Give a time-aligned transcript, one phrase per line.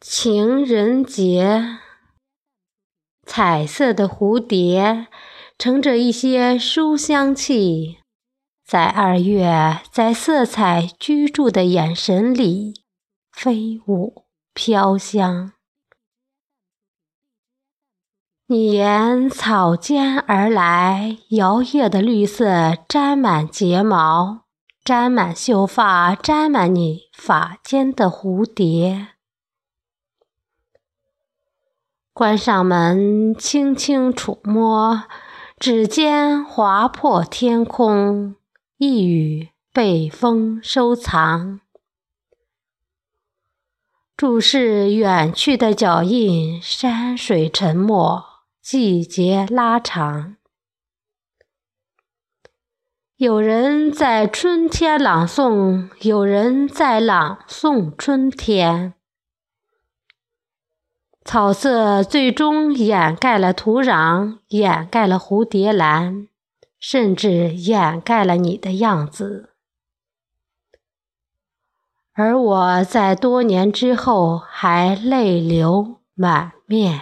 [0.00, 1.78] 情人节，
[3.24, 5.06] 彩色的蝴蝶
[5.56, 7.98] 乘着一些书香气，
[8.64, 12.82] 在二月，在色彩居住的眼神里
[13.32, 15.52] 飞舞飘香。
[18.48, 24.42] 你沿草间而来，摇曳的绿色沾满睫毛，
[24.84, 29.15] 沾满秀发，沾满你发间的蝴蝶。
[32.16, 35.02] 关上门，轻轻触摸，
[35.58, 38.36] 指尖划破天空，
[38.78, 41.60] 一语被风收藏。
[44.16, 48.24] 注视远去的脚印，山水沉默。
[48.62, 50.36] 季节拉长，
[53.16, 58.94] 有人在春天朗诵，有人在朗诵春天。
[61.26, 66.28] 草色最终掩盖了土壤，掩盖了蝴蝶兰，
[66.78, 69.50] 甚至掩盖了你的样子。
[72.12, 77.00] 而我在多年之后还泪流满面。